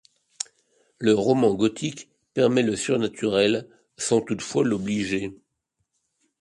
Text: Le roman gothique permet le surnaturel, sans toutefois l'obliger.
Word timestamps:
Le 0.97 1.13
roman 1.13 1.53
gothique 1.53 2.09
permet 2.33 2.63
le 2.63 2.75
surnaturel, 2.75 3.67
sans 3.99 4.19
toutefois 4.21 4.63
l'obliger. 4.63 5.31